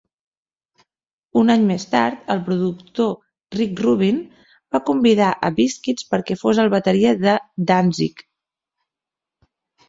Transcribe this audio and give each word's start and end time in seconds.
Un 1.41 1.53
any 1.55 1.65
més 1.71 1.83
tard, 1.91 2.23
el 2.35 2.39
productor 2.47 3.11
Rick 3.59 3.81
Rubin 3.85 4.17
va 4.77 4.81
convidar 4.87 5.29
a 5.35 5.53
Biscuits 5.61 6.09
perquè 6.15 6.39
fos 6.41 6.63
el 6.65 6.73
bateria 6.77 7.13
de 7.27 7.37
Danzig. 7.75 8.27